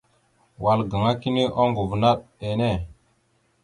Wal 0.63 0.79
gaŋa 0.91 1.11
kini 1.21 1.43
oŋgov 1.61 1.91
naɗ 2.01 2.19
enne. 2.47 2.71